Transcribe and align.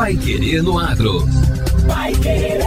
Pai 0.00 0.16
Querer 0.16 0.62
no 0.62 0.78
Agro. 0.78 1.28
Pai 1.86 2.12
Querer. 2.12 2.62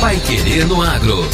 Pai 0.00 0.16
Querer 0.20 0.64
no 0.68 0.80
Agro. 0.80 1.24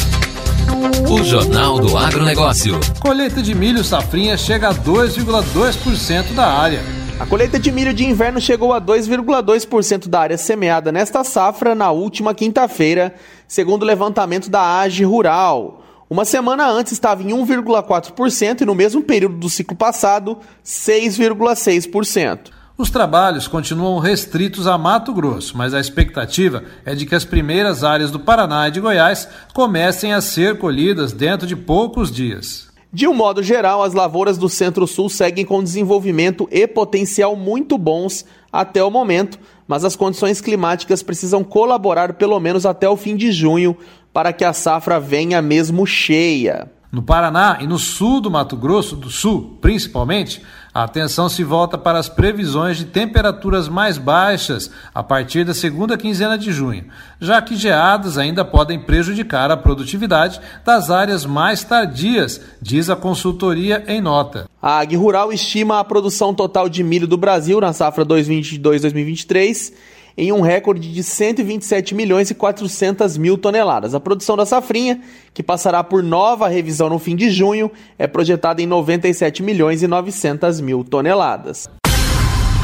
O 1.07 1.23
Jornal 1.23 1.77
do 1.77 1.95
Agronegócio. 1.95 2.79
Colheita 2.99 3.43
de 3.43 3.53
milho 3.53 3.83
safrinha 3.83 4.35
chega 4.37 4.69
a 4.69 4.73
2,2% 4.73 6.33
da 6.33 6.47
área. 6.47 6.81
A 7.19 7.27
colheita 7.27 7.59
de 7.59 7.71
milho 7.71 7.93
de 7.93 8.05
inverno 8.05 8.41
chegou 8.41 8.73
a 8.73 8.81
2,2% 8.81 10.07
da 10.07 10.21
área 10.21 10.37
semeada 10.37 10.91
nesta 10.91 11.23
safra 11.23 11.75
na 11.75 11.91
última 11.91 12.33
quinta-feira, 12.33 13.13
segundo 13.47 13.83
o 13.83 13.85
levantamento 13.85 14.49
da 14.49 14.79
AGE 14.79 15.03
Rural. 15.03 15.78
Uma 16.09 16.25
semana 16.25 16.67
antes 16.67 16.91
estava 16.91 17.21
em 17.21 17.27
1,4% 17.27 18.61
e 18.61 18.65
no 18.65 18.73
mesmo 18.73 19.03
período 19.03 19.37
do 19.37 19.47
ciclo 19.47 19.77
passado, 19.77 20.39
6,6%. 20.65 22.49
Os 22.75 22.89
trabalhos 22.89 23.47
continuam 23.47 23.99
restritos 23.99 24.65
a 24.65 24.75
Mato 24.75 25.13
Grosso, 25.13 25.55
mas 25.55 25.71
a 25.71 25.79
expectativa 25.79 26.63
é 26.83 26.95
de 26.95 27.05
que 27.05 27.13
as 27.13 27.25
primeiras 27.25 27.83
áreas 27.83 28.09
do 28.09 28.19
Paraná 28.19 28.67
e 28.67 28.71
de 28.71 28.79
Goiás 28.79 29.27
comecem 29.53 30.11
a 30.11 30.19
ser 30.19 30.57
colhidas 30.57 31.13
dentro 31.13 31.45
de 31.45 31.55
poucos 31.55 32.11
dias. 32.11 32.69
De 32.91 33.07
um 33.07 33.13
modo 33.13 33.43
geral, 33.43 33.83
as 33.83 33.93
lavouras 33.93 34.35
do 34.35 34.49
Centro-Sul 34.49 35.09
seguem 35.09 35.45
com 35.45 35.61
desenvolvimento 35.61 36.49
e 36.51 36.65
potencial 36.65 37.35
muito 37.35 37.77
bons 37.77 38.25
até 38.51 38.83
o 38.83 38.89
momento, 38.89 39.37
mas 39.69 39.85
as 39.85 39.95
condições 39.95 40.41
climáticas 40.41 41.03
precisam 41.03 41.43
colaborar 41.43 42.13
pelo 42.13 42.39
menos 42.39 42.65
até 42.65 42.89
o 42.89 42.97
fim 42.97 43.15
de 43.15 43.31
junho 43.31 43.77
para 44.11 44.33
que 44.33 44.43
a 44.43 44.51
safra 44.51 44.99
venha 44.99 45.43
mesmo 45.43 45.85
cheia. 45.85 46.71
No 46.91 47.03
Paraná 47.03 47.59
e 47.61 47.67
no 47.67 47.77
sul 47.77 48.19
do 48.19 48.31
Mato 48.31 48.57
Grosso 48.57 48.95
do 48.95 49.11
Sul, 49.11 49.59
principalmente, 49.61 50.41
a 50.79 50.83
atenção 50.83 51.27
se 51.27 51.43
volta 51.43 51.77
para 51.77 51.99
as 51.99 52.07
previsões 52.07 52.77
de 52.77 52.85
temperaturas 52.85 53.67
mais 53.67 53.97
baixas 53.97 54.71
a 54.95 55.03
partir 55.03 55.43
da 55.43 55.53
segunda 55.53 55.97
quinzena 55.97 56.37
de 56.37 56.53
junho, 56.53 56.85
já 57.19 57.41
que 57.41 57.57
geadas 57.57 58.17
ainda 58.17 58.45
podem 58.45 58.79
prejudicar 58.79 59.51
a 59.51 59.57
produtividade 59.57 60.39
das 60.63 60.89
áreas 60.89 61.25
mais 61.25 61.65
tardias, 61.65 62.39
diz 62.61 62.89
a 62.89 62.95
consultoria 62.95 63.83
em 63.89 63.99
nota. 63.99 64.49
A 64.61 64.79
Ag 64.79 64.95
Rural 64.95 65.33
estima 65.33 65.81
a 65.81 65.83
produção 65.83 66.33
total 66.33 66.69
de 66.69 66.81
milho 66.81 67.07
do 67.07 67.17
Brasil 67.17 67.59
na 67.59 67.73
safra 67.73 68.05
2022-2023 68.05 69.73
em 70.17 70.31
um 70.31 70.41
recorde 70.41 70.91
de 70.91 71.03
127 71.03 71.95
milhões 71.95 72.29
e 72.29 72.35
400 72.35 73.17
mil 73.17 73.37
toneladas. 73.37 73.93
A 73.95 73.99
produção 73.99 74.35
da 74.35 74.45
safrinha, 74.45 75.01
que 75.33 75.43
passará 75.43 75.83
por 75.83 76.03
nova 76.03 76.47
revisão 76.47 76.89
no 76.89 76.99
fim 76.99 77.15
de 77.15 77.29
junho, 77.29 77.71
é 77.97 78.07
projetada 78.07 78.61
em 78.61 78.65
97 78.65 79.43
milhões 79.43 79.81
e 79.83 79.87
900 79.87 80.61
mil 80.61 80.83
toneladas. 80.83 81.69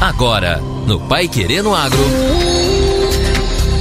Agora, 0.00 0.58
no 0.86 1.00
Pai 1.00 1.26
Querendo 1.26 1.74
Agro. 1.74 1.98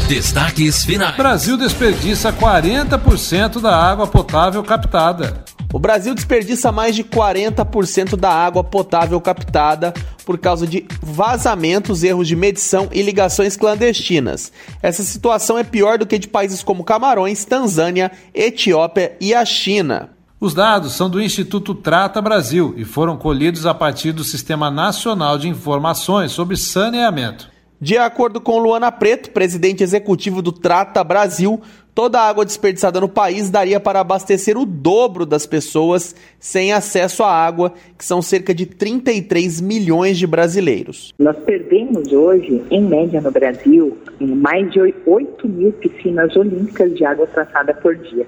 Destaques 0.08 0.86
finais. 0.86 1.18
Brasil 1.18 1.58
desperdiça 1.58 2.32
40% 2.32 3.60
da 3.60 3.76
água 3.76 4.06
potável 4.06 4.64
captada. 4.64 5.44
O 5.76 5.80
Brasil 5.80 6.16
desperdiça 6.16 6.72
mais 6.72 6.96
de 6.96 7.04
40% 7.04 8.16
da 8.16 8.32
água 8.32 8.64
potável 8.64 9.20
captada 9.20 9.94
por 10.26 10.38
causa 10.38 10.66
de 10.66 10.86
vazamentos, 11.04 12.02
erros 12.02 12.30
de 12.30 12.34
medição 12.34 12.88
e 12.94 13.02
ligações 13.02 13.58
clandestinas. 13.58 14.54
Essa 14.82 15.04
situação 15.04 15.58
é 15.58 15.66
pior 15.66 15.98
do 15.98 16.06
que 16.06 16.18
de 16.18 16.30
países 16.30 16.64
como 16.64 16.86
Camarões, 16.86 17.44
Tanzânia, 17.44 18.10
Etiópia 18.34 19.18
e 19.20 19.34
a 19.34 19.44
China. 19.44 20.12
Os 20.40 20.54
dados 20.54 20.94
são 20.94 21.10
do 21.10 21.22
Instituto 21.22 21.76
Trata 21.76 22.22
Brasil 22.22 22.74
e 22.78 22.86
foram 22.86 23.18
colhidos 23.18 23.66
a 23.66 23.74
partir 23.74 24.14
do 24.14 24.24
Sistema 24.24 24.72
Nacional 24.72 25.38
de 25.38 25.50
Informações 25.50 26.32
sobre 26.32 26.56
Saneamento. 26.56 27.54
De 27.82 27.98
acordo 27.98 28.40
com 28.40 28.58
Luana 28.58 28.90
Preto, 28.90 29.32
presidente 29.32 29.84
executivo 29.84 30.42
do 30.42 30.54
Trata 30.54 31.04
Brasil, 31.04 31.62
toda 31.96 32.20
a 32.20 32.28
água 32.28 32.44
desperdiçada 32.44 33.00
no 33.00 33.08
país 33.08 33.50
daria 33.50 33.80
para 33.80 34.02
abastecer 34.02 34.58
o 34.58 34.66
dobro 34.66 35.26
das 35.26 35.48
pessoas 35.48 36.14
sem 36.38 36.74
acesso 36.74 37.24
à 37.24 37.32
água, 37.32 37.74
que 37.98 38.04
são 38.04 38.22
cerca 38.22 38.54
de 38.54 38.66
33 38.66 39.62
milhões 39.62 40.18
de 40.18 40.28
brasileiros. 40.28 41.14
Nós 41.18 41.38
perdemos 41.38 42.12
hoje, 42.12 42.62
em 42.70 42.84
média 42.84 43.22
no 43.22 43.32
Brasil, 43.32 43.98
mais 44.20 44.70
de 44.72 44.94
8 45.06 45.48
mil 45.48 45.72
piscinas 45.72 46.36
olímpicas 46.36 46.94
de 46.94 47.06
água 47.06 47.26
tratada 47.26 47.74
por 47.74 47.96
dia. 47.96 48.28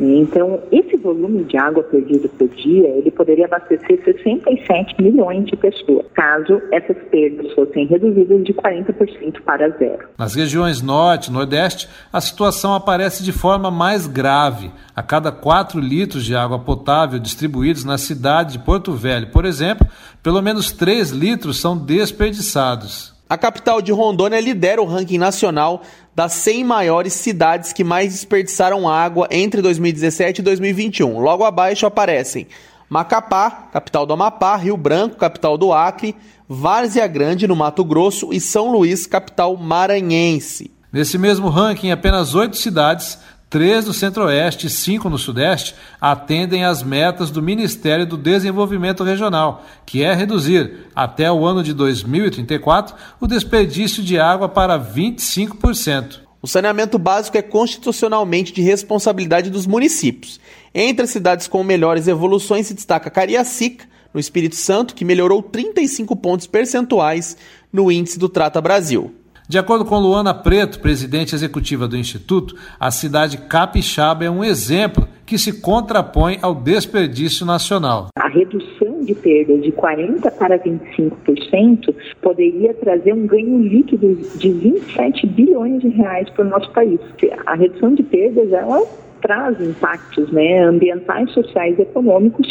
Então, 0.00 0.60
esse 0.72 0.96
volume 0.96 1.44
de 1.44 1.56
água 1.56 1.82
perdido 1.82 2.28
por 2.30 2.48
dia, 2.48 2.88
ele 2.88 3.10
poderia 3.10 3.46
abastecer 3.46 4.02
67 4.04 5.00
milhões 5.00 5.46
de 5.46 5.56
pessoas, 5.56 6.04
caso 6.14 6.60
essas 6.72 6.96
perdas 7.10 7.52
fossem 7.52 7.86
reduzidas 7.86 8.44
de 8.44 8.52
40% 8.52 9.40
para 9.44 9.68
zero. 9.70 10.08
Nas 10.18 10.34
regiões 10.34 10.82
norte 10.82 11.28
e 11.28 11.32
nordeste, 11.32 11.88
a 12.12 12.20
situação 12.20 12.74
aparece 12.74 13.22
de 13.22 13.32
forma 13.32 13.70
mais 13.70 14.06
grave. 14.06 14.70
A 14.96 15.02
cada 15.02 15.32
4 15.32 15.80
litros 15.80 16.24
de 16.24 16.34
água 16.34 16.58
potável 16.58 17.18
distribuídos 17.18 17.84
na 17.84 17.98
cidade 17.98 18.52
de 18.52 18.64
Porto 18.64 18.92
Velho, 18.92 19.30
por 19.30 19.44
exemplo, 19.44 19.86
pelo 20.22 20.40
menos 20.42 20.72
3 20.72 21.10
litros 21.10 21.60
são 21.60 21.76
desperdiçados. 21.76 23.13
A 23.34 23.36
capital 23.36 23.82
de 23.82 23.90
Rondônia 23.90 24.38
lidera 24.38 24.80
o 24.80 24.84
ranking 24.84 25.18
nacional 25.18 25.82
das 26.14 26.34
100 26.34 26.62
maiores 26.62 27.14
cidades 27.14 27.72
que 27.72 27.82
mais 27.82 28.12
desperdiçaram 28.12 28.88
água 28.88 29.26
entre 29.28 29.60
2017 29.60 30.38
e 30.38 30.44
2021. 30.44 31.18
Logo 31.18 31.42
abaixo 31.42 31.84
aparecem 31.84 32.46
Macapá, 32.88 33.70
capital 33.72 34.06
do 34.06 34.12
Amapá, 34.12 34.54
Rio 34.54 34.76
Branco, 34.76 35.16
capital 35.16 35.58
do 35.58 35.72
Acre, 35.72 36.14
Várzea 36.48 37.08
Grande, 37.08 37.48
no 37.48 37.56
Mato 37.56 37.84
Grosso 37.84 38.32
e 38.32 38.40
São 38.40 38.70
Luís, 38.70 39.04
capital 39.04 39.56
maranhense. 39.56 40.70
Nesse 40.92 41.18
mesmo 41.18 41.48
ranking, 41.48 41.90
apenas 41.90 42.36
oito 42.36 42.56
cidades 42.56 43.18
três 43.54 43.84
no 43.84 43.94
Centro-Oeste 43.94 44.66
e 44.66 44.70
cinco 44.70 45.08
no 45.08 45.16
Sudeste 45.16 45.76
atendem 46.00 46.64
às 46.64 46.82
metas 46.82 47.30
do 47.30 47.40
Ministério 47.40 48.04
do 48.04 48.16
Desenvolvimento 48.16 49.04
Regional, 49.04 49.64
que 49.86 50.02
é 50.02 50.12
reduzir, 50.12 50.88
até 50.92 51.30
o 51.30 51.46
ano 51.46 51.62
de 51.62 51.72
2034, 51.72 52.96
o 53.20 53.28
desperdício 53.28 54.02
de 54.02 54.18
água 54.18 54.48
para 54.48 54.76
25%. 54.76 56.18
O 56.42 56.48
saneamento 56.48 56.98
básico 56.98 57.38
é 57.38 57.42
constitucionalmente 57.42 58.52
de 58.52 58.60
responsabilidade 58.60 59.50
dos 59.50 59.68
municípios. 59.68 60.40
Entre 60.74 61.04
as 61.04 61.10
cidades 61.10 61.46
com 61.46 61.62
melhores 61.62 62.08
evoluções 62.08 62.66
se 62.66 62.74
destaca 62.74 63.08
Cariacica, 63.08 63.86
no 64.12 64.18
Espírito 64.18 64.56
Santo, 64.56 64.96
que 64.96 65.04
melhorou 65.04 65.40
35 65.40 66.16
pontos 66.16 66.48
percentuais 66.48 67.36
no 67.72 67.92
índice 67.92 68.18
do 68.18 68.28
Trata 68.28 68.60
Brasil. 68.60 69.14
De 69.46 69.58
acordo 69.58 69.84
com 69.84 69.98
Luana 69.98 70.32
Preto, 70.32 70.80
presidente 70.80 71.34
executiva 71.34 71.86
do 71.86 71.98
Instituto, 71.98 72.54
a 72.80 72.90
cidade 72.90 73.36
capixaba 73.36 74.24
é 74.24 74.30
um 74.30 74.42
exemplo 74.42 75.06
que 75.26 75.36
se 75.36 75.60
contrapõe 75.60 76.38
ao 76.40 76.54
desperdício 76.54 77.44
nacional. 77.44 78.08
A 78.16 78.28
redução 78.28 79.04
de 79.04 79.14
perdas 79.14 79.62
de 79.62 79.70
40% 79.70 80.30
para 80.38 80.58
25% 80.58 81.94
poderia 82.22 82.72
trazer 82.72 83.12
um 83.12 83.26
ganho 83.26 83.58
líquido 83.62 84.14
de 84.38 84.50
27 84.50 85.26
bilhões 85.26 85.82
de 85.82 85.88
reais 85.88 86.30
para 86.30 86.46
o 86.46 86.48
nosso 86.48 86.70
país. 86.70 86.98
A 87.44 87.54
redução 87.54 87.94
de 87.94 88.02
perdas 88.02 88.50
ela 88.50 88.82
traz 89.20 89.60
impactos 89.60 90.30
né, 90.32 90.62
ambientais, 90.64 91.30
sociais 91.32 91.78
e 91.78 91.82
econômicos 91.82 92.46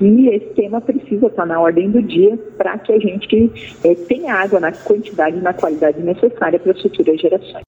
e 0.00 0.28
esse 0.28 0.46
tema 0.54 0.80
precisa 0.80 1.26
estar 1.26 1.46
na 1.46 1.60
ordem 1.60 1.90
do 1.90 2.02
dia 2.02 2.36
para 2.56 2.76
que 2.78 2.92
a 2.92 2.98
gente 2.98 3.50
é, 3.84 3.94
tenha 3.94 4.34
água 4.34 4.60
na 4.60 4.72
quantidade 4.72 5.36
e 5.36 5.40
na 5.40 5.52
qualidade 5.52 6.00
necessária 6.00 6.58
para 6.58 6.72
as 6.72 6.82
futuras 6.82 7.20
gerações. 7.20 7.62